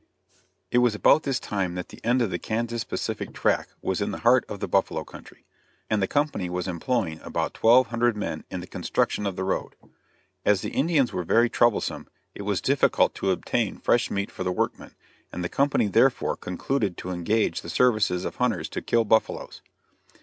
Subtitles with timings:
[0.71, 4.09] It was about this time that the end of the Kansas Pacific track was in
[4.09, 5.45] the heart of the buffalo country,
[5.91, 9.75] and the company was employing about twelve hundred men in the construction of the road.
[10.43, 14.51] As the Indians were very troublesome, it was difficult to obtain fresh meat for the
[14.51, 14.95] workmen,
[15.31, 19.61] and the company therefore concluded to engage the services of hunters to kill buffaloes.